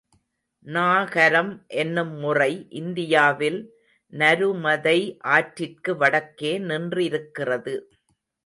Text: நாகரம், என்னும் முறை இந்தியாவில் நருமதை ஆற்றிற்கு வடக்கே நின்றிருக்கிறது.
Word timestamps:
நாகரம், 0.65 1.51
என்னும் 1.73 2.13
முறை 2.13 2.67
இந்தியாவில் 2.71 3.59
நருமதை 4.13 4.97
ஆற்றிற்கு 5.29 5.93
வடக்கே 5.97 6.59
நின்றிருக்கிறது. 6.59 7.75